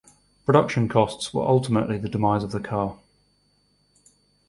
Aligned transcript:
Production 0.47 0.89
costs 0.89 1.31
were 1.31 1.43
ultimately 1.47 1.99
the 1.99 2.09
demise 2.09 2.43
of 2.43 2.49
the 2.51 2.59
car. 2.59 2.97